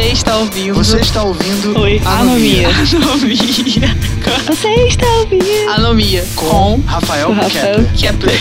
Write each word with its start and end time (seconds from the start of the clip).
Você 0.00 0.12
está 0.12 0.38
ouvindo. 0.38 0.74
Você 0.74 0.96
está 0.98 1.22
ouvindo 1.22 1.78
Oi, 1.78 1.98
Anomia. 1.98 2.68
Anomia. 2.70 2.86
Você 4.46 4.74
está 4.86 5.06
ouvindo? 5.18 5.68
Anomia. 5.68 6.24
com 6.34 6.80
Rafael 6.86 7.30
Rafael 7.34 7.84
Kepler. 7.94 8.32
Kepler. 8.32 8.40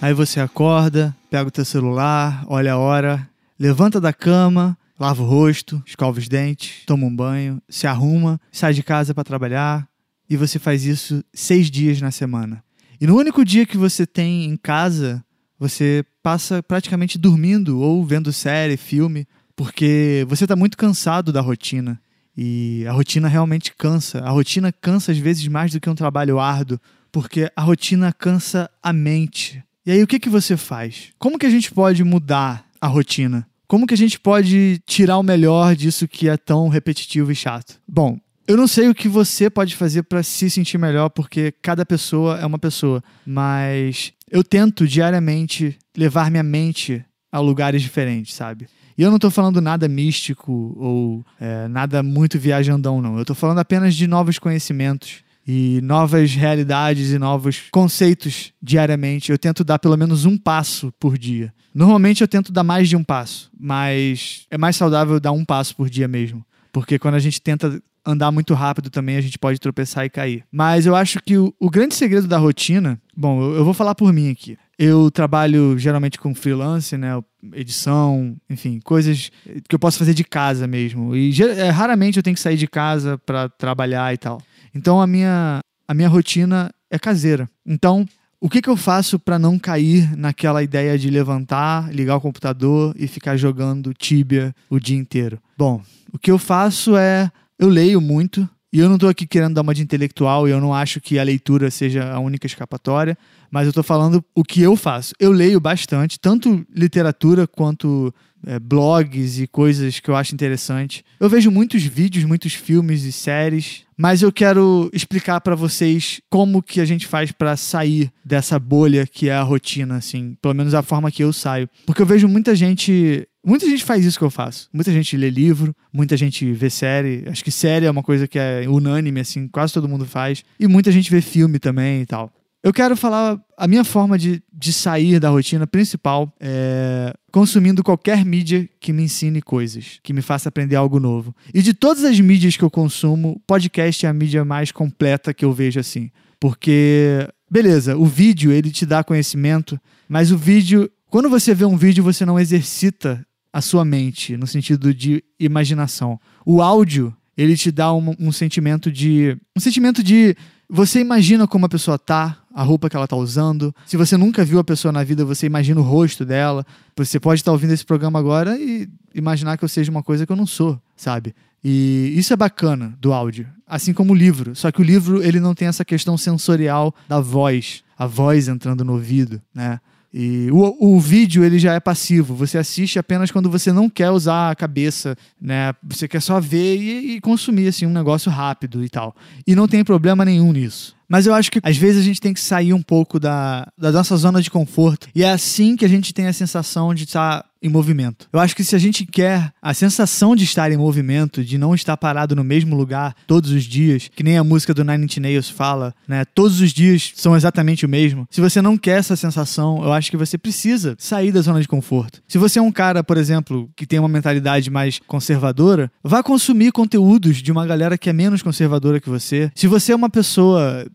Aí 0.00 0.14
você 0.14 0.40
acorda, 0.40 1.14
pega 1.30 1.46
o 1.46 1.50
teu 1.50 1.66
celular, 1.66 2.42
olha 2.46 2.72
a 2.72 2.78
hora, 2.78 3.28
levanta 3.58 4.00
da 4.00 4.14
cama, 4.14 4.74
lava 4.98 5.22
o 5.22 5.26
rosto, 5.26 5.82
escova 5.86 6.18
os 6.18 6.28
dentes, 6.28 6.84
toma 6.86 7.04
um 7.04 7.14
banho, 7.14 7.60
se 7.68 7.86
arruma, 7.86 8.40
sai 8.50 8.72
de 8.72 8.82
casa 8.82 9.12
para 9.12 9.24
trabalhar 9.24 9.86
e 10.28 10.38
você 10.38 10.58
faz 10.58 10.86
isso 10.86 11.22
seis 11.34 11.70
dias 11.70 12.00
na 12.00 12.10
semana. 12.10 12.64
E 12.98 13.06
no 13.06 13.14
único 13.14 13.44
dia 13.44 13.66
que 13.66 13.76
você 13.76 14.06
tem 14.06 14.46
em 14.46 14.56
casa, 14.56 15.22
você 15.62 16.04
passa 16.24 16.60
praticamente 16.60 17.16
dormindo 17.16 17.78
ou 17.78 18.04
vendo 18.04 18.32
série, 18.32 18.76
filme, 18.76 19.28
porque 19.54 20.26
você 20.28 20.44
está 20.44 20.56
muito 20.56 20.76
cansado 20.76 21.32
da 21.32 21.40
rotina. 21.40 22.00
E 22.36 22.84
a 22.88 22.90
rotina 22.90 23.28
realmente 23.28 23.72
cansa. 23.72 24.18
A 24.24 24.30
rotina 24.30 24.72
cansa 24.72 25.12
às 25.12 25.18
vezes 25.18 25.46
mais 25.46 25.70
do 25.70 25.78
que 25.78 25.88
um 25.88 25.94
trabalho 25.94 26.40
árduo, 26.40 26.80
porque 27.12 27.48
a 27.54 27.62
rotina 27.62 28.12
cansa 28.12 28.68
a 28.82 28.92
mente. 28.92 29.62
E 29.86 29.92
aí 29.92 30.02
o 30.02 30.06
que, 30.08 30.18
que 30.18 30.28
você 30.28 30.56
faz? 30.56 31.10
Como 31.16 31.38
que 31.38 31.46
a 31.46 31.50
gente 31.50 31.70
pode 31.70 32.02
mudar 32.02 32.66
a 32.80 32.88
rotina? 32.88 33.46
Como 33.68 33.86
que 33.86 33.94
a 33.94 33.96
gente 33.96 34.18
pode 34.18 34.82
tirar 34.84 35.16
o 35.16 35.22
melhor 35.22 35.76
disso 35.76 36.08
que 36.08 36.28
é 36.28 36.36
tão 36.36 36.68
repetitivo 36.68 37.30
e 37.30 37.36
chato? 37.36 37.80
Bom, 37.86 38.18
eu 38.46 38.56
não 38.56 38.66
sei 38.66 38.88
o 38.88 38.94
que 38.94 39.08
você 39.08 39.48
pode 39.48 39.76
fazer 39.76 40.02
para 40.02 40.22
se 40.22 40.50
sentir 40.50 40.78
melhor, 40.78 41.08
porque 41.08 41.52
cada 41.62 41.86
pessoa 41.86 42.38
é 42.38 42.46
uma 42.46 42.58
pessoa, 42.58 43.02
mas 43.24 44.12
eu 44.30 44.42
tento 44.42 44.86
diariamente 44.86 45.78
levar 45.96 46.30
minha 46.30 46.42
mente 46.42 47.04
a 47.30 47.38
lugares 47.38 47.82
diferentes, 47.82 48.34
sabe? 48.34 48.66
E 48.96 49.02
eu 49.02 49.10
não 49.10 49.18
tô 49.18 49.30
falando 49.30 49.60
nada 49.60 49.88
místico 49.88 50.74
ou 50.76 51.24
é, 51.40 51.66
nada 51.68 52.02
muito 52.02 52.38
viajandão, 52.38 53.00
não. 53.00 53.18
Eu 53.18 53.24
tô 53.24 53.34
falando 53.34 53.58
apenas 53.58 53.94
de 53.94 54.06
novos 54.06 54.38
conhecimentos 54.38 55.22
e 55.46 55.80
novas 55.82 56.34
realidades 56.34 57.10
e 57.10 57.18
novos 57.18 57.64
conceitos 57.70 58.52
diariamente. 58.62 59.32
Eu 59.32 59.38
tento 59.38 59.64
dar 59.64 59.78
pelo 59.78 59.96
menos 59.96 60.24
um 60.24 60.36
passo 60.36 60.92
por 61.00 61.16
dia. 61.16 61.52
Normalmente 61.74 62.20
eu 62.20 62.28
tento 62.28 62.52
dar 62.52 62.62
mais 62.62 62.88
de 62.88 62.96
um 62.96 63.02
passo, 63.02 63.50
mas 63.58 64.46
é 64.50 64.58
mais 64.58 64.76
saudável 64.76 65.18
dar 65.18 65.32
um 65.32 65.44
passo 65.44 65.74
por 65.74 65.88
dia 65.88 66.06
mesmo. 66.06 66.44
Porque 66.70 66.98
quando 66.98 67.14
a 67.14 67.18
gente 67.18 67.40
tenta 67.40 67.82
andar 68.04 68.30
muito 68.30 68.54
rápido 68.54 68.90
também, 68.90 69.16
a 69.16 69.20
gente 69.20 69.38
pode 69.38 69.60
tropeçar 69.60 70.04
e 70.04 70.10
cair. 70.10 70.44
Mas 70.50 70.86
eu 70.86 70.94
acho 70.94 71.20
que 71.20 71.36
o, 71.36 71.54
o 71.58 71.70
grande 71.70 71.94
segredo 71.94 72.26
da 72.26 72.38
rotina. 72.38 73.00
Bom, 73.16 73.42
eu, 73.42 73.56
eu 73.56 73.64
vou 73.64 73.74
falar 73.74 73.94
por 73.94 74.12
mim 74.12 74.30
aqui. 74.30 74.56
Eu 74.78 75.10
trabalho 75.10 75.78
geralmente 75.78 76.18
com 76.18 76.34
freelance, 76.34 76.96
né? 76.96 77.10
Edição, 77.52 78.36
enfim, 78.48 78.80
coisas 78.82 79.30
que 79.68 79.74
eu 79.74 79.78
posso 79.78 79.98
fazer 79.98 80.14
de 80.14 80.24
casa 80.24 80.66
mesmo. 80.66 81.14
E 81.14 81.32
é, 81.42 81.70
raramente 81.70 82.16
eu 82.16 82.22
tenho 82.22 82.34
que 82.34 82.42
sair 82.42 82.56
de 82.56 82.66
casa 82.66 83.18
para 83.18 83.48
trabalhar 83.48 84.12
e 84.12 84.18
tal. 84.18 84.40
Então 84.74 85.00
a 85.00 85.06
minha, 85.06 85.60
a 85.86 85.94
minha 85.94 86.08
rotina 86.08 86.70
é 86.90 86.98
caseira. 86.98 87.48
Então, 87.64 88.06
o 88.40 88.48
que, 88.48 88.60
que 88.60 88.68
eu 88.68 88.76
faço 88.76 89.20
para 89.20 89.38
não 89.38 89.56
cair 89.56 90.16
naquela 90.16 90.64
ideia 90.64 90.98
de 90.98 91.08
levantar, 91.08 91.94
ligar 91.94 92.16
o 92.16 92.20
computador 92.20 92.92
e 92.98 93.06
ficar 93.06 93.36
jogando 93.36 93.94
Tibia 93.94 94.52
o 94.68 94.80
dia 94.80 94.98
inteiro? 94.98 95.38
Bom, 95.56 95.80
o 96.12 96.18
que 96.18 96.30
eu 96.30 96.38
faço 96.38 96.96
é 96.96 97.30
eu 97.62 97.68
leio 97.68 98.00
muito. 98.00 98.48
E 98.72 98.78
eu 98.78 98.88
não 98.88 98.96
tô 98.96 99.06
aqui 99.06 99.26
querendo 99.26 99.54
dar 99.54 99.60
uma 99.60 99.74
de 99.74 99.82
intelectual, 99.82 100.48
e 100.48 100.50
eu 100.50 100.60
não 100.60 100.72
acho 100.72 100.98
que 100.98 101.18
a 101.18 101.22
leitura 101.22 101.70
seja 101.70 102.10
a 102.10 102.18
única 102.18 102.46
escapatória, 102.46 103.18
mas 103.50 103.66
eu 103.66 103.72
tô 103.72 103.82
falando 103.82 104.24
o 104.34 104.42
que 104.42 104.62
eu 104.62 104.74
faço. 104.76 105.14
Eu 105.20 105.30
leio 105.30 105.60
bastante, 105.60 106.18
tanto 106.18 106.66
literatura 106.74 107.46
quanto 107.46 108.12
é, 108.46 108.58
blogs 108.58 109.38
e 109.38 109.46
coisas 109.46 110.00
que 110.00 110.08
eu 110.08 110.16
acho 110.16 110.34
interessante. 110.34 111.04
Eu 111.20 111.28
vejo 111.28 111.50
muitos 111.50 111.82
vídeos, 111.82 112.24
muitos 112.24 112.54
filmes 112.54 113.04
e 113.04 113.12
séries, 113.12 113.82
mas 113.94 114.22
eu 114.22 114.32
quero 114.32 114.90
explicar 114.92 115.40
pra 115.42 115.54
vocês 115.54 116.22
como 116.30 116.62
que 116.62 116.80
a 116.80 116.84
gente 116.86 117.06
faz 117.06 117.30
pra 117.30 117.58
sair 117.58 118.10
dessa 118.24 118.58
bolha 118.58 119.06
que 119.06 119.28
é 119.28 119.34
a 119.34 119.42
rotina, 119.42 119.96
assim, 119.96 120.34
pelo 120.40 120.54
menos 120.54 120.72
a 120.72 120.82
forma 120.82 121.12
que 121.12 121.22
eu 121.22 121.32
saio. 121.32 121.68
Porque 121.84 122.00
eu 122.00 122.06
vejo 122.06 122.26
muita 122.26 122.56
gente 122.56 123.28
Muita 123.44 123.66
gente 123.68 123.84
faz 123.84 124.04
isso 124.04 124.18
que 124.18 124.24
eu 124.24 124.30
faço. 124.30 124.68
Muita 124.72 124.92
gente 124.92 125.16
lê 125.16 125.28
livro, 125.28 125.74
muita 125.92 126.16
gente 126.16 126.52
vê 126.52 126.70
série. 126.70 127.24
Acho 127.26 127.42
que 127.42 127.50
série 127.50 127.86
é 127.86 127.90
uma 127.90 128.02
coisa 128.02 128.28
que 128.28 128.38
é 128.38 128.68
unânime, 128.68 129.20
assim, 129.20 129.48
quase 129.48 129.72
todo 129.72 129.88
mundo 129.88 130.06
faz. 130.06 130.44
E 130.60 130.68
muita 130.68 130.92
gente 130.92 131.10
vê 131.10 131.20
filme 131.20 131.58
também 131.58 132.02
e 132.02 132.06
tal. 132.06 132.32
Eu 132.62 132.72
quero 132.72 132.96
falar 132.96 133.40
a 133.56 133.66
minha 133.66 133.82
forma 133.82 134.16
de, 134.16 134.40
de 134.52 134.72
sair 134.72 135.18
da 135.18 135.30
rotina 135.30 135.66
principal 135.66 136.32
é 136.38 137.12
consumindo 137.32 137.82
qualquer 137.82 138.24
mídia 138.26 138.68
que 138.78 138.92
me 138.92 139.02
ensine 139.02 139.40
coisas, 139.40 139.98
que 140.02 140.12
me 140.12 140.20
faça 140.20 140.50
aprender 140.50 140.76
algo 140.76 141.00
novo. 141.00 141.34
E 141.52 141.62
de 141.62 141.72
todas 141.72 142.04
as 142.04 142.20
mídias 142.20 142.56
que 142.56 142.62
eu 142.62 142.70
consumo, 142.70 143.40
podcast 143.46 144.04
é 144.04 144.08
a 144.08 144.12
mídia 144.12 144.44
mais 144.44 144.70
completa 144.70 145.32
que 145.32 145.44
eu 145.44 145.52
vejo 145.52 145.80
assim. 145.80 146.10
Porque, 146.38 147.26
beleza, 147.50 147.96
o 147.96 148.04
vídeo 148.04 148.52
ele 148.52 148.70
te 148.70 148.84
dá 148.84 149.02
conhecimento, 149.02 149.80
mas 150.06 150.30
o 150.30 150.36
vídeo, 150.36 150.90
quando 151.08 151.30
você 151.30 151.54
vê 151.54 151.64
um 151.64 151.76
vídeo, 151.76 152.04
você 152.04 152.26
não 152.26 152.38
exercita 152.38 153.26
a 153.52 153.60
sua 153.60 153.84
mente, 153.84 154.36
no 154.36 154.46
sentido 154.46 154.94
de 154.94 155.22
imaginação. 155.38 156.18
O 156.44 156.62
áudio, 156.62 157.14
ele 157.36 157.56
te 157.56 157.70
dá 157.70 157.92
um, 157.92 158.14
um 158.18 158.32
sentimento 158.32 158.90
de. 158.90 159.36
Um 159.56 159.60
sentimento 159.60 160.02
de. 160.02 160.34
Você 160.68 161.00
imagina 161.00 161.46
como 161.46 161.66
a 161.66 161.68
pessoa 161.68 161.98
tá, 161.98 162.38
a 162.54 162.62
roupa 162.62 162.88
que 162.88 162.96
ela 162.96 163.06
tá 163.06 163.14
usando. 163.14 163.74
Se 163.84 163.96
você 163.96 164.16
nunca 164.16 164.42
viu 164.42 164.58
a 164.58 164.64
pessoa 164.64 164.90
na 164.90 165.04
vida, 165.04 165.22
você 165.22 165.44
imagina 165.46 165.80
o 165.80 165.84
rosto 165.84 166.24
dela. 166.24 166.64
Você 166.96 167.20
pode 167.20 167.40
estar 167.40 167.52
ouvindo 167.52 167.72
esse 167.72 167.84
programa 167.84 168.18
agora 168.18 168.58
e 168.58 168.88
imaginar 169.14 169.58
que 169.58 169.64
eu 169.64 169.68
seja 169.68 169.90
uma 169.90 170.02
coisa 170.02 170.24
que 170.24 170.32
eu 170.32 170.36
não 170.36 170.46
sou, 170.46 170.80
sabe? 170.96 171.34
E 171.62 172.12
isso 172.16 172.32
é 172.32 172.36
bacana 172.36 172.96
do 172.98 173.12
áudio, 173.12 173.46
assim 173.66 173.92
como 173.92 174.12
o 174.12 174.16
livro. 174.16 174.56
Só 174.56 174.72
que 174.72 174.80
o 174.80 174.84
livro 174.84 175.22
ele 175.22 175.38
não 175.38 175.54
tem 175.54 175.68
essa 175.68 175.84
questão 175.84 176.16
sensorial 176.16 176.94
da 177.06 177.20
voz, 177.20 177.84
a 177.96 178.06
voz 178.06 178.48
entrando 178.48 178.82
no 178.84 178.94
ouvido, 178.94 179.40
né? 179.54 179.78
E 180.12 180.50
o, 180.50 180.96
o 180.96 181.00
vídeo 181.00 181.42
ele 181.42 181.58
já 181.58 181.72
é 181.72 181.80
passivo. 181.80 182.34
Você 182.34 182.58
assiste 182.58 182.98
apenas 182.98 183.30
quando 183.30 183.50
você 183.50 183.72
não 183.72 183.88
quer 183.88 184.10
usar 184.10 184.50
a 184.50 184.54
cabeça, 184.54 185.16
né? 185.40 185.72
Você 185.82 186.06
quer 186.06 186.20
só 186.20 186.38
ver 186.38 186.76
e, 186.76 187.16
e 187.16 187.20
consumir 187.20 187.68
assim 187.68 187.86
um 187.86 187.92
negócio 187.92 188.30
rápido 188.30 188.84
e 188.84 188.88
tal. 188.90 189.16
E 189.46 189.54
não 189.54 189.66
tem 189.66 189.82
problema 189.82 190.24
nenhum 190.24 190.52
nisso. 190.52 190.94
Mas 191.08 191.26
eu 191.26 191.34
acho 191.34 191.50
que 191.50 191.60
às 191.62 191.76
vezes 191.76 192.00
a 192.00 192.04
gente 192.04 192.20
tem 192.20 192.34
que 192.34 192.40
sair 192.40 192.72
um 192.72 192.82
pouco 192.82 193.18
da, 193.18 193.66
da 193.76 193.90
nossa 193.92 194.16
zona 194.16 194.40
de 194.42 194.50
conforto. 194.50 195.08
E 195.14 195.22
é 195.22 195.30
assim 195.30 195.76
que 195.76 195.84
a 195.84 195.88
gente 195.88 196.12
tem 196.12 196.26
a 196.26 196.32
sensação 196.32 196.94
de 196.94 197.04
estar 197.04 197.44
em 197.62 197.68
movimento. 197.68 198.28
Eu 198.32 198.40
acho 198.40 198.56
que 198.56 198.64
se 198.64 198.74
a 198.74 198.78
gente 198.78 199.06
quer 199.06 199.52
a 199.62 199.72
sensação 199.72 200.34
de 200.34 200.44
estar 200.44 200.70
em 200.72 200.76
movimento, 200.76 201.44
de 201.44 201.56
não 201.56 201.74
estar 201.74 201.96
parado 201.96 202.34
no 202.34 202.42
mesmo 202.42 202.76
lugar 202.76 203.14
todos 203.26 203.50
os 203.50 203.64
dias, 203.64 204.10
que 204.14 204.22
nem 204.22 204.36
a 204.36 204.44
música 204.44 204.74
do 204.74 204.84
Nine 204.84 205.04
Inch 205.04 205.18
Nails 205.18 205.48
fala, 205.48 205.94
né? 206.08 206.24
Todos 206.24 206.60
os 206.60 206.72
dias 206.72 207.12
são 207.14 207.36
exatamente 207.36 207.86
o 207.86 207.88
mesmo. 207.88 208.26
Se 208.30 208.40
você 208.40 208.60
não 208.60 208.76
quer 208.76 208.98
essa 208.98 209.16
sensação, 209.16 209.82
eu 209.82 209.92
acho 209.92 210.10
que 210.10 210.16
você 210.16 210.36
precisa 210.36 210.96
sair 210.98 211.30
da 211.30 211.40
zona 211.40 211.60
de 211.60 211.68
conforto. 211.68 212.20
Se 212.26 212.38
você 212.38 212.58
é 212.58 212.62
um 212.62 212.72
cara, 212.72 213.04
por 213.04 213.16
exemplo, 213.16 213.70
que 213.76 213.86
tem 213.86 213.98
uma 213.98 214.08
mentalidade 214.08 214.70
mais 214.70 214.98
conservadora, 215.06 215.90
vá 216.02 216.22
consumir 216.22 216.72
conteúdos 216.72 217.36
de 217.36 217.52
uma 217.52 217.66
galera 217.66 217.96
que 217.96 218.10
é 218.10 218.12
menos 218.12 218.42
conservadora 218.42 219.00
que 219.00 219.08
você. 219.08 219.50
Se 219.54 219.66
você 219.66 219.92
é 219.92 219.96
uma 219.96 220.10
pessoa 220.10 220.86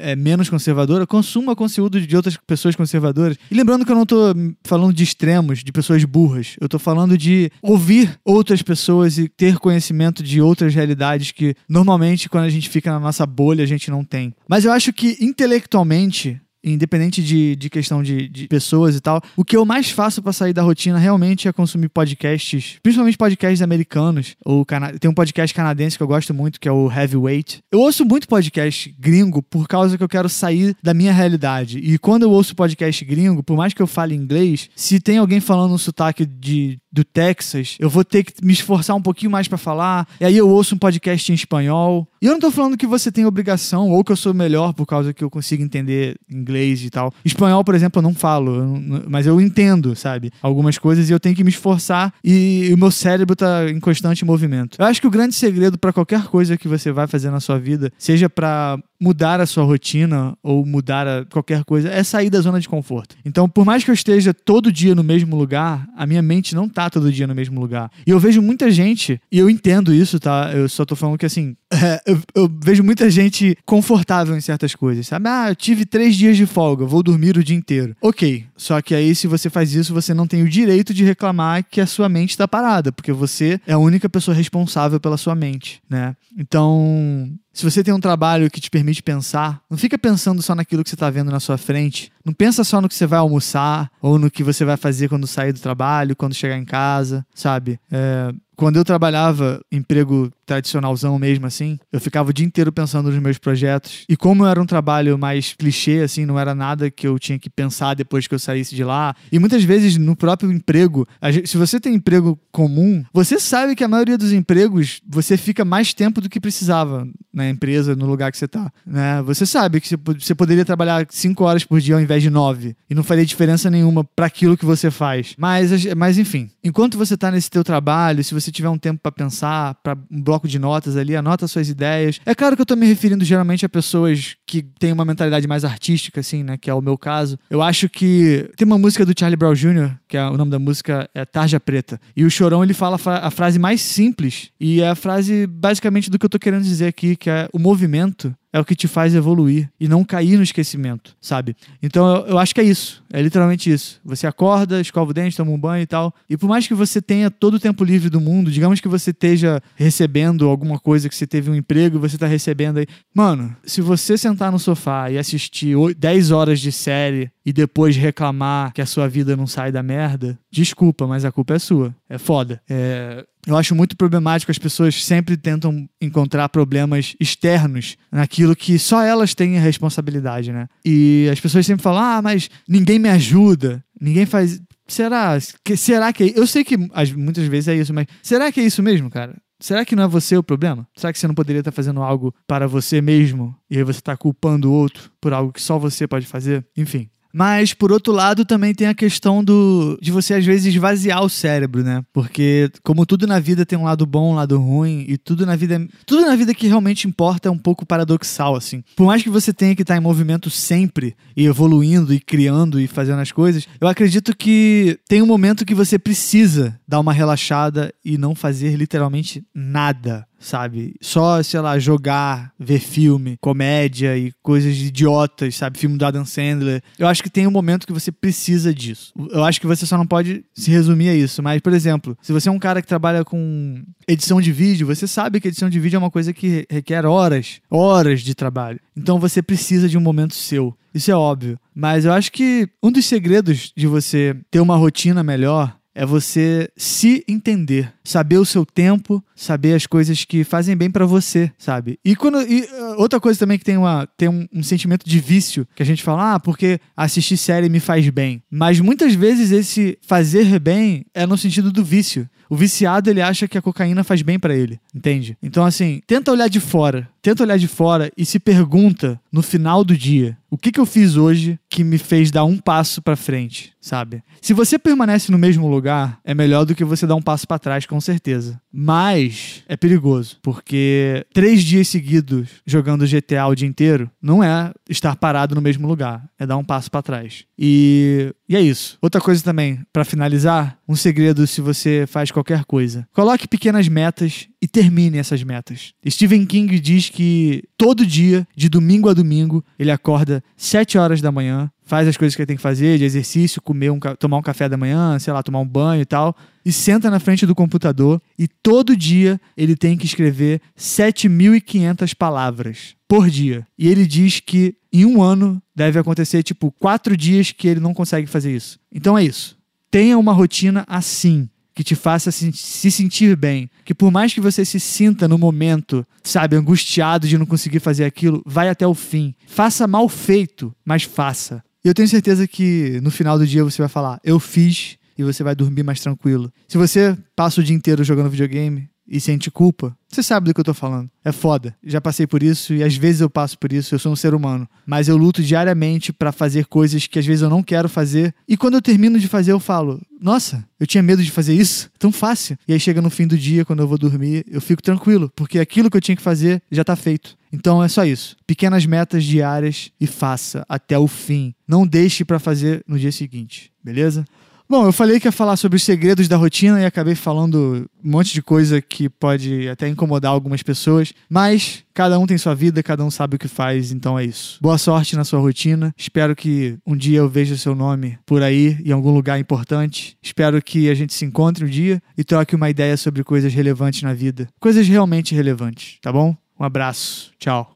é, 0.00 0.16
menos 0.16 0.48
conservadora, 0.48 1.06
consuma 1.06 1.54
conteúdo 1.54 2.00
de 2.00 2.16
outras 2.16 2.36
pessoas 2.46 2.74
conservadoras. 2.74 3.36
E 3.50 3.54
lembrando 3.54 3.84
que 3.84 3.92
eu 3.92 3.96
não 3.96 4.06
tô 4.06 4.34
falando 4.64 4.92
de 4.92 5.04
extremos, 5.04 5.62
de 5.62 5.72
pessoas 5.72 6.04
burras. 6.16 6.56
Eu 6.58 6.66
tô 6.66 6.78
falando 6.78 7.18
de 7.18 7.50
ouvir 7.60 8.18
outras 8.24 8.62
pessoas 8.62 9.18
e 9.18 9.28
ter 9.28 9.58
conhecimento 9.58 10.22
de 10.22 10.40
outras 10.40 10.74
realidades 10.74 11.30
que 11.30 11.54
normalmente 11.68 12.26
quando 12.26 12.44
a 12.44 12.48
gente 12.48 12.70
fica 12.70 12.90
na 12.90 12.98
nossa 12.98 13.26
bolha 13.26 13.62
a 13.62 13.66
gente 13.66 13.90
não 13.90 14.02
tem. 14.02 14.34
Mas 14.48 14.64
eu 14.64 14.72
acho 14.72 14.94
que 14.94 15.18
intelectualmente 15.20 16.40
independente 16.72 17.22
de, 17.22 17.54
de 17.56 17.70
questão 17.70 18.02
de, 18.02 18.28
de 18.28 18.48
pessoas 18.48 18.96
e 18.96 19.00
tal, 19.00 19.22
o 19.36 19.44
que 19.44 19.56
eu 19.56 19.64
mais 19.64 19.90
faço 19.90 20.22
pra 20.22 20.32
sair 20.32 20.52
da 20.52 20.62
rotina 20.62 20.98
realmente 20.98 21.46
é 21.48 21.52
consumir 21.52 21.88
podcasts, 21.88 22.76
principalmente 22.82 23.16
podcasts 23.16 23.62
americanos. 23.62 24.34
Ou 24.44 24.64
cana- 24.64 24.92
tem 24.98 25.10
um 25.10 25.14
podcast 25.14 25.54
canadense 25.54 25.96
que 25.96 26.02
eu 26.02 26.06
gosto 26.08 26.32
muito, 26.34 26.58
que 26.60 26.68
é 26.68 26.72
o 26.72 26.90
Heavyweight. 26.90 27.60
Eu 27.70 27.80
ouço 27.80 28.04
muito 28.04 28.26
podcast 28.28 28.94
gringo 28.98 29.42
por 29.42 29.66
causa 29.68 29.96
que 29.96 30.02
eu 30.04 30.08
quero 30.08 30.28
sair 30.28 30.76
da 30.82 30.92
minha 30.94 31.12
realidade. 31.12 31.78
E 31.78 31.98
quando 31.98 32.22
eu 32.24 32.30
ouço 32.30 32.54
podcast 32.54 33.04
gringo, 33.04 33.42
por 33.42 33.56
mais 33.56 33.72
que 33.72 33.82
eu 33.82 33.86
fale 33.86 34.14
inglês, 34.14 34.68
se 34.74 34.98
tem 35.00 35.18
alguém 35.18 35.40
falando 35.40 35.74
um 35.74 35.78
sotaque 35.78 36.24
de 36.26 36.78
do 36.92 37.04
Texas, 37.04 37.76
eu 37.78 37.90
vou 37.90 38.02
ter 38.02 38.24
que 38.24 38.32
me 38.42 38.54
esforçar 38.54 38.96
um 38.96 39.02
pouquinho 39.02 39.30
mais 39.30 39.46
pra 39.46 39.58
falar. 39.58 40.08
E 40.18 40.24
aí 40.24 40.34
eu 40.34 40.48
ouço 40.48 40.74
um 40.74 40.78
podcast 40.78 41.30
em 41.30 41.34
espanhol. 41.34 42.08
E 42.26 42.28
E 42.28 42.28
eu 42.28 42.32
não 42.32 42.40
tô 42.40 42.50
falando 42.50 42.76
que 42.76 42.88
você 42.88 43.12
tem 43.12 43.24
obrigação 43.24 43.88
ou 43.88 44.02
que 44.02 44.10
eu 44.10 44.16
sou 44.16 44.34
melhor 44.34 44.72
por 44.72 44.84
causa 44.84 45.14
que 45.14 45.22
eu 45.22 45.30
consigo 45.30 45.62
entender 45.62 46.16
inglês 46.28 46.82
e 46.82 46.90
tal. 46.90 47.14
Espanhol, 47.24 47.62
por 47.62 47.72
exemplo, 47.72 48.00
eu 48.00 48.02
não 48.02 48.12
falo, 48.12 48.56
eu 48.56 48.64
não- 48.66 49.02
mas 49.08 49.28
eu 49.28 49.40
entendo, 49.40 49.94
sabe? 49.94 50.32
Algumas 50.42 50.76
coisas 50.76 51.08
e 51.08 51.12
eu 51.12 51.20
tenho 51.20 51.36
que 51.36 51.44
me 51.44 51.50
esforçar 51.50 52.12
e 52.24 52.68
o 52.74 52.76
meu 52.76 52.90
cérebro 52.90 53.36
tá 53.36 53.70
em 53.70 53.78
constante 53.78 54.24
movimento. 54.24 54.76
Eu 54.76 54.86
acho 54.86 55.00
que 55.00 55.06
o 55.06 55.10
grande 55.10 55.36
segredo 55.36 55.78
para 55.78 55.92
qualquer 55.92 56.24
coisa 56.24 56.56
que 56.56 56.66
você 56.66 56.90
vai 56.90 57.06
fazer 57.06 57.30
na 57.30 57.38
sua 57.38 57.60
vida, 57.60 57.92
seja 57.96 58.28
para 58.28 58.76
mudar 58.98 59.40
a 59.40 59.46
sua 59.46 59.62
rotina 59.62 60.36
ou 60.42 60.64
mudar 60.66 61.06
a 61.06 61.24
qualquer 61.26 61.62
coisa, 61.64 61.90
é 61.90 62.02
sair 62.02 62.30
da 62.30 62.40
zona 62.40 62.58
de 62.58 62.68
conforto. 62.68 63.14
Então, 63.24 63.46
por 63.48 63.64
mais 63.64 63.84
que 63.84 63.90
eu 63.90 63.94
esteja 63.94 64.32
todo 64.34 64.72
dia 64.72 64.94
no 64.94 65.04
mesmo 65.04 65.36
lugar, 65.36 65.86
a 65.96 66.06
minha 66.06 66.22
mente 66.22 66.54
não 66.54 66.66
tá 66.68 66.88
todo 66.88 67.12
dia 67.12 67.26
no 67.26 67.34
mesmo 67.34 67.60
lugar. 67.60 67.90
E 68.06 68.10
eu 68.10 68.18
vejo 68.18 68.40
muita 68.40 68.70
gente, 68.70 69.20
e 69.30 69.38
eu 69.38 69.48
entendo 69.50 69.92
isso, 69.94 70.18
tá? 70.18 70.50
Eu 70.54 70.66
só 70.68 70.84
tô 70.86 70.96
falando 70.96 71.18
que 71.18 71.26
assim, 71.26 71.54
é, 71.70 72.00
eu, 72.06 72.15
eu 72.34 72.50
vejo 72.62 72.82
muita 72.82 73.10
gente 73.10 73.56
confortável 73.64 74.36
em 74.36 74.40
certas 74.40 74.74
coisas, 74.74 75.06
sabe? 75.06 75.28
Ah, 75.28 75.48
eu 75.50 75.56
tive 75.56 75.84
três 75.84 76.16
dias 76.16 76.36
de 76.36 76.46
folga, 76.46 76.84
vou 76.84 77.02
dormir 77.02 77.36
o 77.36 77.44
dia 77.44 77.56
inteiro. 77.56 77.96
Ok, 78.00 78.44
só 78.56 78.80
que 78.80 78.94
aí 78.94 79.14
se 79.14 79.26
você 79.26 79.50
faz 79.50 79.74
isso, 79.74 79.94
você 79.94 80.12
não 80.14 80.26
tem 80.26 80.42
o 80.42 80.48
direito 80.48 80.92
de 80.92 81.04
reclamar 81.04 81.64
que 81.68 81.80
a 81.80 81.86
sua 81.86 82.08
mente 82.08 82.30
está 82.30 82.46
parada, 82.46 82.92
porque 82.92 83.12
você 83.12 83.60
é 83.66 83.72
a 83.72 83.78
única 83.78 84.08
pessoa 84.08 84.34
responsável 84.34 85.00
pela 85.00 85.16
sua 85.16 85.34
mente, 85.34 85.80
né? 85.88 86.14
Então, 86.38 87.30
se 87.56 87.64
você 87.64 87.82
tem 87.82 87.94
um 87.94 87.98
trabalho 88.00 88.50
que 88.50 88.60
te 88.60 88.68
permite 88.68 89.02
pensar, 89.02 89.62
não 89.70 89.78
fica 89.78 89.96
pensando 89.96 90.42
só 90.42 90.54
naquilo 90.54 90.84
que 90.84 90.90
você 90.90 90.94
está 90.96 91.08
vendo 91.08 91.30
na 91.30 91.40
sua 91.40 91.56
frente. 91.56 92.12
Não 92.22 92.34
pensa 92.34 92.62
só 92.64 92.82
no 92.82 92.88
que 92.88 92.94
você 92.94 93.06
vai 93.06 93.18
almoçar 93.18 93.90
ou 94.02 94.18
no 94.18 94.30
que 94.30 94.42
você 94.42 94.62
vai 94.64 94.76
fazer 94.76 95.08
quando 95.08 95.26
sair 95.26 95.52
do 95.52 95.60
trabalho, 95.60 96.14
quando 96.14 96.34
chegar 96.34 96.58
em 96.58 96.64
casa, 96.64 97.24
sabe? 97.34 97.78
É, 97.90 98.30
quando 98.56 98.76
eu 98.76 98.84
trabalhava 98.84 99.60
emprego 99.70 100.30
tradicionalzão 100.44 101.18
mesmo 101.18 101.46
assim, 101.46 101.78
eu 101.92 102.00
ficava 102.00 102.30
o 102.30 102.32
dia 102.32 102.44
inteiro 102.46 102.72
pensando 102.72 103.10
nos 103.10 103.20
meus 103.22 103.38
projetos. 103.38 104.04
E 104.08 104.16
como 104.16 104.44
era 104.46 104.60
um 104.60 104.66
trabalho 104.66 105.16
mais 105.18 105.52
clichê, 105.52 106.00
assim, 106.00 106.24
não 106.26 106.38
era 106.38 106.54
nada 106.54 106.90
que 106.90 107.06
eu 107.06 107.18
tinha 107.18 107.38
que 107.38 107.48
pensar 107.50 107.94
depois 107.94 108.26
que 108.26 108.34
eu 108.34 108.38
saísse 108.38 108.74
de 108.74 108.82
lá. 108.82 109.14
E 109.30 109.38
muitas 109.38 109.62
vezes 109.62 109.96
no 109.96 110.16
próprio 110.16 110.50
emprego, 110.50 111.06
gente- 111.30 111.48
se 111.48 111.56
você 111.56 111.78
tem 111.78 111.94
emprego 111.94 112.38
comum, 112.50 113.04
você 113.12 113.38
sabe 113.38 113.76
que 113.76 113.84
a 113.84 113.88
maioria 113.88 114.18
dos 114.18 114.32
empregos 114.32 115.00
você 115.06 115.36
fica 115.36 115.64
mais 115.64 115.92
tempo 115.94 116.20
do 116.20 116.28
que 116.28 116.40
precisava 116.40 117.06
empresa, 117.50 117.94
no 117.96 118.06
lugar 118.06 118.30
que 118.32 118.38
você 118.38 118.48
tá. 118.48 118.70
Né? 118.86 119.22
Você 119.22 119.44
sabe 119.46 119.80
que 119.80 119.88
você 119.88 119.96
po- 119.96 120.14
você 120.18 120.34
poderia 120.34 120.64
trabalhar 120.64 121.06
cinco 121.10 121.44
horas 121.44 121.64
por 121.64 121.80
dia 121.80 121.94
ao 121.94 122.00
invés 122.00 122.22
de 122.22 122.30
nove. 122.30 122.76
E 122.88 122.94
não 122.94 123.02
faria 123.02 123.24
diferença 123.24 123.70
nenhuma 123.70 124.04
para 124.04 124.26
aquilo 124.26 124.56
que 124.56 124.64
você 124.64 124.90
faz. 124.90 125.34
Mas, 125.38 125.94
mas 125.94 126.18
enfim, 126.18 126.50
enquanto 126.62 126.96
você 126.98 127.16
tá 127.16 127.30
nesse 127.30 127.50
teu 127.50 127.62
trabalho, 127.64 128.22
se 128.22 128.34
você 128.34 128.50
tiver 128.50 128.68
um 128.68 128.78
tempo 128.78 129.00
para 129.02 129.12
pensar, 129.12 129.74
para 129.82 129.96
um 130.10 130.20
bloco 130.22 130.46
de 130.48 130.58
notas 130.58 130.96
ali, 130.96 131.14
anota 131.16 131.46
suas 131.48 131.68
ideias. 131.68 132.20
É 132.24 132.34
claro 132.34 132.56
que 132.56 132.62
eu 132.62 132.66
tô 132.66 132.76
me 132.76 132.86
referindo 132.86 133.24
geralmente 133.24 133.64
a 133.64 133.68
pessoas 133.68 134.36
que 134.46 134.62
têm 134.62 134.92
uma 134.92 135.04
mentalidade 135.04 135.46
mais 135.46 135.64
artística, 135.64 136.20
assim, 136.20 136.42
né? 136.42 136.56
Que 136.56 136.70
é 136.70 136.74
o 136.74 136.80
meu 136.80 136.96
caso. 136.98 137.38
Eu 137.50 137.62
acho 137.62 137.88
que 137.88 138.48
tem 138.56 138.66
uma 138.66 138.78
música 138.78 139.04
do 139.04 139.12
Charlie 139.18 139.36
Brown 139.36 139.54
Jr., 139.54 139.92
que 140.08 140.16
é, 140.16 140.24
o 140.26 140.36
nome 140.36 140.50
da 140.50 140.58
música 140.58 141.08
é 141.14 141.24
Tarja 141.24 141.58
Preta. 141.58 142.00
E 142.16 142.24
o 142.24 142.30
Chorão, 142.30 142.62
ele 142.62 142.74
fala 142.74 142.96
a 142.96 142.98
fra- 142.98 143.18
a 143.18 143.30
frase 143.30 143.58
mais 143.58 143.80
simples 143.80 144.50
e 144.60 144.80
é 144.80 144.88
a 144.88 144.94
frase 144.94 145.46
basicamente 145.46 146.10
do 146.10 146.18
que 146.18 146.24
eu 146.26 146.30
tô 146.30 146.38
querendo 146.38 146.62
dizer 146.62 146.86
aqui, 146.86 147.16
que 147.16 147.28
é 147.30 147.48
o 147.52 147.58
movimento 147.58 148.34
é 148.56 148.60
o 148.60 148.64
que 148.64 148.74
te 148.74 148.88
faz 148.88 149.14
evoluir 149.14 149.70
e 149.78 149.86
não 149.86 150.02
cair 150.02 150.36
no 150.38 150.42
esquecimento, 150.42 151.14
sabe? 151.20 151.54
Então 151.82 152.06
eu, 152.16 152.26
eu 152.28 152.38
acho 152.38 152.54
que 152.54 152.60
é 152.60 152.64
isso. 152.64 153.04
É 153.12 153.20
literalmente 153.20 153.70
isso. 153.70 154.00
Você 154.04 154.26
acorda, 154.26 154.80
escova 154.80 155.10
o 155.10 155.14
dente, 155.14 155.36
toma 155.36 155.50
um 155.50 155.58
banho 155.58 155.82
e 155.82 155.86
tal. 155.86 156.14
E 156.28 156.36
por 156.36 156.48
mais 156.48 156.66
que 156.66 156.74
você 156.74 157.02
tenha 157.02 157.30
todo 157.30 157.54
o 157.54 157.60
tempo 157.60 157.84
livre 157.84 158.08
do 158.08 158.20
mundo, 158.20 158.50
digamos 158.50 158.80
que 158.80 158.88
você 158.88 159.10
esteja 159.10 159.60
recebendo 159.74 160.48
alguma 160.48 160.78
coisa, 160.78 161.08
que 161.08 161.14
você 161.14 161.26
teve 161.26 161.50
um 161.50 161.54
emprego 161.54 161.96
e 161.96 162.00
você 162.00 162.16
tá 162.16 162.26
recebendo 162.26 162.78
aí. 162.78 162.86
Mano, 163.14 163.54
se 163.64 163.80
você 163.80 164.16
sentar 164.16 164.50
no 164.50 164.58
sofá 164.58 165.10
e 165.10 165.18
assistir 165.18 165.76
oi- 165.76 165.94
10 165.94 166.30
horas 166.30 166.58
de 166.58 166.72
série 166.72 167.30
e 167.44 167.52
depois 167.52 167.94
reclamar 167.96 168.72
que 168.72 168.80
a 168.80 168.86
sua 168.86 169.06
vida 169.08 169.36
não 169.36 169.46
sai 169.46 169.70
da 169.70 169.82
merda, 169.82 170.38
desculpa, 170.50 171.06
mas 171.06 171.24
a 171.24 171.30
culpa 171.30 171.54
é 171.54 171.58
sua. 171.58 171.94
É 172.08 172.18
foda. 172.18 172.60
É, 172.68 173.24
eu 173.46 173.56
acho 173.56 173.74
muito 173.74 173.96
problemático 173.96 174.50
as 174.50 174.58
pessoas 174.58 175.04
sempre 175.04 175.36
tentam 175.36 175.88
encontrar 176.00 176.48
problemas 176.48 177.14
externos 177.20 177.96
naquilo 178.10 178.56
que 178.56 178.78
só 178.78 179.02
elas 179.02 179.34
têm 179.34 179.56
a 179.56 179.60
responsabilidade, 179.60 180.52
né? 180.52 180.66
E 180.84 181.28
as 181.32 181.40
pessoas 181.40 181.64
sempre 181.64 181.82
falam: 181.82 182.02
"Ah, 182.02 182.20
mas 182.22 182.50
ninguém 182.68 182.98
me 182.98 183.08
ajuda, 183.08 183.84
ninguém 184.00 184.26
faz 184.26 184.60
Será 184.88 185.36
que 185.64 185.76
será 185.76 186.12
que 186.12 186.32
eu 186.36 186.46
sei 186.46 186.62
que 186.62 186.76
as- 186.92 187.10
muitas 187.12 187.44
vezes 187.48 187.66
é 187.68 187.74
isso, 187.74 187.92
mas 187.92 188.06
será 188.22 188.52
que 188.52 188.60
é 188.60 188.64
isso 188.64 188.82
mesmo, 188.82 189.10
cara? 189.10 189.36
Será 189.58 189.84
que 189.84 189.96
não 189.96 190.04
é 190.04 190.06
você 190.08 190.36
o 190.36 190.42
problema? 190.44 190.86
Será 190.96 191.12
que 191.12 191.18
você 191.18 191.26
não 191.26 191.34
poderia 191.34 191.58
estar 191.60 191.72
fazendo 191.72 192.02
algo 192.02 192.32
para 192.46 192.68
você 192.68 193.00
mesmo 193.00 193.56
e 193.70 193.78
aí 193.78 193.82
você 193.82 193.98
está 193.98 194.16
culpando 194.16 194.70
o 194.70 194.72
outro 194.72 195.10
por 195.20 195.32
algo 195.32 195.52
que 195.52 195.60
só 195.62 195.78
você 195.78 196.06
pode 196.06 196.26
fazer? 196.26 196.64
Enfim. 196.76 197.08
Mas, 197.38 197.74
por 197.74 197.92
outro 197.92 198.14
lado, 198.14 198.46
também 198.46 198.74
tem 198.74 198.86
a 198.86 198.94
questão 198.94 199.44
do 199.44 199.98
de 200.00 200.10
você, 200.10 200.32
às 200.32 200.46
vezes, 200.46 200.74
esvaziar 200.74 201.22
o 201.22 201.28
cérebro, 201.28 201.82
né? 201.82 202.02
Porque, 202.10 202.70
como 202.82 203.04
tudo 203.04 203.26
na 203.26 203.38
vida 203.38 203.66
tem 203.66 203.78
um 203.78 203.84
lado 203.84 204.06
bom, 204.06 204.32
um 204.32 204.34
lado 204.34 204.58
ruim, 204.58 205.04
e 205.06 205.18
tudo 205.18 205.44
na 205.44 205.54
vida. 205.54 205.86
Tudo 206.06 206.24
na 206.24 206.34
vida 206.34 206.54
que 206.54 206.66
realmente 206.66 207.06
importa 207.06 207.50
é 207.50 207.52
um 207.52 207.58
pouco 207.58 207.84
paradoxal, 207.84 208.56
assim. 208.56 208.82
Por 208.96 209.06
mais 209.06 209.22
que 209.22 209.28
você 209.28 209.52
tenha 209.52 209.76
que 209.76 209.82
estar 209.82 209.98
em 209.98 210.00
movimento 210.00 210.48
sempre, 210.48 211.14
e 211.36 211.44
evoluindo, 211.44 212.14
e 212.14 212.20
criando, 212.20 212.80
e 212.80 212.86
fazendo 212.86 213.20
as 213.20 213.30
coisas, 213.30 213.68
eu 213.78 213.86
acredito 213.86 214.34
que 214.34 214.98
tem 215.06 215.20
um 215.20 215.26
momento 215.26 215.66
que 215.66 215.74
você 215.74 215.98
precisa 215.98 216.80
dar 216.88 217.00
uma 217.00 217.12
relaxada 217.12 217.92
e 218.02 218.16
não 218.16 218.34
fazer 218.34 218.76
literalmente 218.76 219.44
nada 219.54 220.26
sabe? 220.38 220.94
Só, 221.00 221.42
sei 221.42 221.60
lá, 221.60 221.78
jogar, 221.78 222.52
ver 222.58 222.80
filme, 222.80 223.36
comédia 223.40 224.16
e 224.16 224.32
coisas 224.42 224.76
idiotas, 224.76 225.56
sabe? 225.56 225.78
Filme 225.78 225.96
do 225.96 226.04
Adam 226.04 226.24
Sandler. 226.24 226.82
Eu 226.98 227.06
acho 227.06 227.22
que 227.22 227.30
tem 227.30 227.46
um 227.46 227.50
momento 227.50 227.86
que 227.86 227.92
você 227.92 228.12
precisa 228.12 228.72
disso. 228.74 229.12
Eu 229.30 229.44
acho 229.44 229.60
que 229.60 229.66
você 229.66 229.86
só 229.86 229.96
não 229.96 230.06
pode 230.06 230.44
se 230.54 230.70
resumir 230.70 231.08
a 231.08 231.14
isso. 231.14 231.42
Mas, 231.42 231.60
por 231.60 231.72
exemplo, 231.72 232.16
se 232.20 232.32
você 232.32 232.48
é 232.48 232.52
um 232.52 232.58
cara 232.58 232.80
que 232.82 232.88
trabalha 232.88 233.24
com 233.24 233.82
edição 234.06 234.40
de 234.40 234.52
vídeo, 234.52 234.86
você 234.86 235.06
sabe 235.06 235.40
que 235.40 235.48
edição 235.48 235.68
de 235.68 235.80
vídeo 235.80 235.96
é 235.96 235.98
uma 235.98 236.10
coisa 236.10 236.32
que 236.32 236.66
requer 236.70 237.04
horas, 237.04 237.60
horas 237.70 238.20
de 238.20 238.34
trabalho. 238.34 238.80
Então 238.96 239.18
você 239.18 239.42
precisa 239.42 239.88
de 239.88 239.98
um 239.98 240.00
momento 240.00 240.34
seu. 240.34 240.76
Isso 240.94 241.10
é 241.10 241.14
óbvio. 241.14 241.58
Mas 241.74 242.06
eu 242.06 242.12
acho 242.12 242.32
que 242.32 242.68
um 242.82 242.90
dos 242.90 243.04
segredos 243.04 243.72
de 243.76 243.86
você 243.86 244.34
ter 244.50 244.60
uma 244.60 244.76
rotina 244.76 245.22
melhor 245.22 245.76
é 245.96 246.04
você 246.04 246.70
se 246.76 247.24
entender, 247.26 247.90
saber 248.04 248.36
o 248.36 248.44
seu 248.44 248.66
tempo, 248.66 249.24
saber 249.34 249.72
as 249.74 249.86
coisas 249.86 250.26
que 250.26 250.44
fazem 250.44 250.76
bem 250.76 250.90
pra 250.90 251.06
você, 251.06 251.50
sabe? 251.56 251.98
E 252.04 252.14
quando 252.14 252.42
e, 252.42 252.64
uh, 252.64 253.00
outra 253.00 253.18
coisa 253.18 253.38
também 253.38 253.58
que 253.58 253.64
tem 253.64 253.78
uma 253.78 254.06
tem 254.14 254.28
um, 254.28 254.46
um 254.52 254.62
sentimento 254.62 255.08
de 255.08 255.18
vício 255.18 255.66
que 255.74 255.82
a 255.82 255.86
gente 255.86 256.02
fala, 256.02 256.34
ah, 256.34 256.40
porque 256.40 256.78
assistir 256.94 257.38
série 257.38 257.70
me 257.70 257.80
faz 257.80 258.06
bem. 258.10 258.42
Mas 258.50 258.78
muitas 258.78 259.14
vezes 259.14 259.50
esse 259.50 259.98
fazer 260.02 260.60
bem 260.60 261.06
é 261.14 261.24
no 261.24 261.38
sentido 261.38 261.72
do 261.72 261.82
vício. 261.82 262.28
O 262.48 262.54
viciado 262.54 263.08
ele 263.10 263.22
acha 263.22 263.48
que 263.48 263.58
a 263.58 263.62
cocaína 263.62 264.04
faz 264.04 264.20
bem 264.20 264.38
pra 264.38 264.54
ele, 264.54 264.78
entende? 264.94 265.36
Então 265.42 265.64
assim, 265.64 266.02
tenta 266.06 266.30
olhar 266.30 266.48
de 266.48 266.60
fora, 266.60 267.08
tenta 267.22 267.42
olhar 267.42 267.58
de 267.58 267.66
fora 267.66 268.12
e 268.16 268.24
se 268.24 268.38
pergunta 268.38 269.18
no 269.32 269.42
final 269.42 269.82
do 269.82 269.96
dia, 269.96 270.36
o 270.50 270.56
que 270.56 270.70
que 270.70 270.80
eu 270.80 270.86
fiz 270.86 271.16
hoje 271.16 271.58
que 271.68 271.82
me 271.82 271.98
fez 271.98 272.30
dar 272.30 272.44
um 272.44 272.56
passo 272.56 273.02
pra 273.02 273.16
frente, 273.16 273.72
sabe? 273.80 274.22
Se 274.40 274.52
você 274.52 274.78
permanece 274.78 275.32
no 275.32 275.38
mesmo 275.38 275.68
lugar, 275.68 276.20
é 276.24 276.34
melhor 276.34 276.64
do 276.64 276.74
que 276.74 276.84
você 276.84 277.06
dar 277.06 277.16
um 277.16 277.22
passo 277.22 277.46
pra 277.46 277.58
trás, 277.58 277.86
com 277.86 278.00
certeza. 278.00 278.60
Mas 278.78 279.62
é 279.66 279.74
perigoso, 279.74 280.36
porque 280.42 281.24
três 281.32 281.62
dias 281.62 281.88
seguidos 281.88 282.50
jogando 282.66 283.06
GTA 283.06 283.46
o 283.46 283.54
dia 283.54 283.66
inteiro 283.66 284.10
não 284.20 284.44
é 284.44 284.70
estar 284.86 285.16
parado 285.16 285.54
no 285.54 285.62
mesmo 285.62 285.88
lugar, 285.88 286.28
é 286.38 286.44
dar 286.44 286.58
um 286.58 286.64
passo 286.64 286.90
pra 286.90 287.00
trás. 287.00 287.46
E, 287.58 288.34
e 288.46 288.54
é 288.54 288.60
isso. 288.60 288.98
Outra 289.00 289.18
coisa 289.18 289.42
também, 289.42 289.80
pra 289.90 290.04
finalizar, 290.04 290.78
um 290.86 290.94
segredo 290.94 291.46
se 291.46 291.62
você 291.62 292.04
faz 292.06 292.30
qualquer 292.30 292.66
coisa. 292.66 293.08
Coloque 293.14 293.48
pequenas 293.48 293.88
metas 293.88 294.46
e 294.60 294.68
termine 294.68 295.16
essas 295.16 295.42
metas. 295.42 295.94
Stephen 296.06 296.44
King 296.44 296.78
diz 296.78 297.08
que 297.08 297.62
todo 297.78 298.04
dia, 298.04 298.46
de 298.54 298.68
domingo 298.68 299.08
a 299.08 299.14
domingo, 299.14 299.64
ele 299.78 299.90
acorda 299.90 300.44
7 300.54 300.98
horas 300.98 301.22
da 301.22 301.32
manhã, 301.32 301.70
faz 301.86 302.06
as 302.08 302.16
coisas 302.16 302.34
que 302.34 302.42
ele 302.42 302.46
tem 302.46 302.56
que 302.56 302.62
fazer, 302.62 302.98
de 302.98 303.04
exercício, 303.04 303.62
comer 303.62 303.90
um, 303.90 303.98
tomar 304.18 304.36
um 304.36 304.42
café 304.42 304.68
da 304.68 304.76
manhã, 304.76 305.18
sei 305.18 305.32
lá, 305.32 305.42
tomar 305.42 305.60
um 305.60 305.66
banho 305.66 306.02
e 306.02 306.04
tal, 306.04 306.36
e 306.64 306.72
senta 306.72 307.08
na 307.08 307.20
frente 307.20 307.46
do 307.46 307.54
computador 307.54 308.20
e 308.36 308.48
todo 308.48 308.96
dia 308.96 309.40
ele 309.56 309.76
tem 309.76 309.96
que 309.96 310.04
escrever 310.04 310.60
7.500 310.76 312.14
palavras 312.14 312.96
por 313.08 313.30
dia. 313.30 313.64
E 313.78 313.88
ele 313.88 314.04
diz 314.04 314.40
que 314.40 314.74
em 314.92 315.06
um 315.06 315.22
ano 315.22 315.62
deve 315.74 315.98
acontecer 315.98 316.42
tipo 316.42 316.72
quatro 316.72 317.16
dias 317.16 317.52
que 317.52 317.68
ele 317.68 317.80
não 317.80 317.94
consegue 317.94 318.26
fazer 318.26 318.54
isso. 318.54 318.80
Então 318.92 319.16
é 319.16 319.22
isso. 319.22 319.56
Tenha 319.88 320.18
uma 320.18 320.32
rotina 320.32 320.84
assim 320.88 321.48
que 321.72 321.84
te 321.84 321.94
faça 321.94 322.32
se 322.32 322.90
sentir 322.90 323.36
bem. 323.36 323.70
Que 323.84 323.94
por 323.94 324.10
mais 324.10 324.32
que 324.32 324.40
você 324.40 324.64
se 324.64 324.80
sinta 324.80 325.28
no 325.28 325.36
momento, 325.38 326.04
sabe, 326.24 326.56
angustiado 326.56 327.28
de 327.28 327.36
não 327.36 327.44
conseguir 327.44 327.80
fazer 327.80 328.06
aquilo, 328.06 328.42
vai 328.46 328.70
até 328.70 328.86
o 328.86 328.94
fim. 328.94 329.34
Faça 329.46 329.86
mal 329.86 330.08
feito, 330.08 330.74
mas 330.84 331.02
faça. 331.02 331.62
E 331.86 331.88
eu 331.88 331.94
tenho 331.94 332.08
certeza 332.08 332.48
que 332.48 333.00
no 333.00 333.12
final 333.12 333.38
do 333.38 333.46
dia 333.46 333.62
você 333.62 333.80
vai 333.80 333.88
falar, 333.88 334.18
eu 334.24 334.40
fiz, 334.40 334.98
e 335.16 335.22
você 335.22 335.44
vai 335.44 335.54
dormir 335.54 335.84
mais 335.84 336.00
tranquilo. 336.00 336.52
Se 336.66 336.76
você 336.76 337.16
passa 337.36 337.60
o 337.60 337.62
dia 337.62 337.76
inteiro 337.76 338.02
jogando 338.02 338.28
videogame, 338.28 338.88
e 339.08 339.20
sente 339.20 339.50
culpa, 339.50 339.96
você 340.08 340.22
sabe 340.22 340.46
do 340.46 340.54
que 340.54 340.60
eu 340.60 340.64
tô 340.64 340.72
falando. 340.72 341.10
É 341.24 341.32
foda. 341.32 341.76
Já 341.84 342.00
passei 342.00 342.26
por 342.26 342.42
isso 342.42 342.72
e 342.72 342.82
às 342.82 342.96
vezes 342.96 343.20
eu 343.20 343.28
passo 343.28 343.58
por 343.58 343.72
isso. 343.72 343.94
Eu 343.94 343.98
sou 343.98 344.12
um 344.12 344.16
ser 344.16 344.34
humano. 344.34 344.68
Mas 344.86 345.08
eu 345.08 345.16
luto 345.16 345.42
diariamente 345.42 346.12
para 346.12 346.32
fazer 346.32 346.66
coisas 346.66 347.06
que 347.06 347.18
às 347.18 347.26
vezes 347.26 347.42
eu 347.42 347.50
não 347.50 347.62
quero 347.62 347.88
fazer. 347.88 348.34
E 348.48 348.56
quando 348.56 348.74
eu 348.74 348.82
termino 348.82 349.18
de 349.18 349.28
fazer, 349.28 349.52
eu 349.52 349.60
falo: 349.60 350.00
Nossa, 350.20 350.64
eu 350.78 350.86
tinha 350.86 351.02
medo 351.02 351.22
de 351.22 351.30
fazer 351.30 351.54
isso? 351.54 351.90
Tão 351.98 352.10
fácil. 352.10 352.56
E 352.66 352.72
aí 352.72 352.80
chega 352.80 353.02
no 353.02 353.10
fim 353.10 353.26
do 353.26 353.36
dia, 353.36 353.64
quando 353.64 353.80
eu 353.80 353.88
vou 353.88 353.98
dormir, 353.98 354.44
eu 354.48 354.60
fico 354.60 354.82
tranquilo, 354.82 355.30
porque 355.34 355.58
aquilo 355.58 355.90
que 355.90 355.96
eu 355.96 356.00
tinha 356.00 356.16
que 356.16 356.22
fazer 356.22 356.62
já 356.70 356.84
tá 356.84 356.96
feito. 356.96 357.36
Então 357.52 357.82
é 357.82 357.88
só 357.88 358.04
isso. 358.04 358.36
Pequenas 358.46 358.86
metas 358.86 359.24
diárias 359.24 359.90
e 360.00 360.06
faça 360.06 360.64
até 360.68 360.98
o 360.98 361.06
fim. 361.06 361.54
Não 361.66 361.86
deixe 361.86 362.24
para 362.24 362.38
fazer 362.38 362.82
no 362.86 362.98
dia 362.98 363.12
seguinte, 363.12 363.72
beleza? 363.82 364.24
Bom, 364.68 364.84
eu 364.84 364.92
falei 364.92 365.20
que 365.20 365.28
ia 365.28 365.32
falar 365.32 365.56
sobre 365.56 365.76
os 365.76 365.84
segredos 365.84 366.26
da 366.26 366.36
rotina 366.36 366.80
e 366.80 366.84
acabei 366.84 367.14
falando 367.14 367.88
um 368.04 368.10
monte 368.10 368.32
de 368.32 368.42
coisa 368.42 368.82
que 368.82 369.08
pode 369.08 369.68
até 369.68 369.86
incomodar 369.88 370.32
algumas 370.32 370.60
pessoas, 370.60 371.12
mas 371.30 371.84
cada 371.94 372.18
um 372.18 372.26
tem 372.26 372.36
sua 372.36 372.52
vida, 372.52 372.82
cada 372.82 373.04
um 373.04 373.10
sabe 373.10 373.36
o 373.36 373.38
que 373.38 373.46
faz, 373.46 373.92
então 373.92 374.18
é 374.18 374.24
isso. 374.24 374.58
Boa 374.60 374.76
sorte 374.76 375.14
na 375.14 375.24
sua 375.24 375.38
rotina. 375.38 375.94
Espero 375.96 376.34
que 376.34 376.76
um 376.84 376.96
dia 376.96 377.18
eu 377.18 377.28
veja 377.28 377.56
seu 377.56 377.76
nome 377.76 378.18
por 378.26 378.42
aí 378.42 378.76
em 378.84 378.90
algum 378.90 379.12
lugar 379.12 379.38
importante. 379.38 380.18
Espero 380.20 380.60
que 380.60 380.90
a 380.90 380.94
gente 380.94 381.14
se 381.14 381.24
encontre 381.24 381.64
um 381.64 381.68
dia 381.68 382.02
e 382.18 382.24
troque 382.24 382.56
uma 382.56 382.68
ideia 382.68 382.96
sobre 382.96 383.22
coisas 383.22 383.54
relevantes 383.54 384.02
na 384.02 384.12
vida, 384.12 384.48
coisas 384.58 384.88
realmente 384.88 385.32
relevantes, 385.32 385.98
tá 386.02 386.12
bom? 386.12 386.36
Um 386.58 386.64
abraço. 386.64 387.30
Tchau. 387.38 387.75